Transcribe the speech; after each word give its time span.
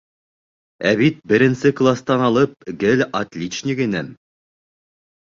Ә 0.91 0.93
бит 1.01 1.17
беренсе 1.31 1.71
кластан 1.79 2.23
алып 2.27 2.65
гел 2.83 3.03
отличник 3.19 3.83
инем. 3.85 4.09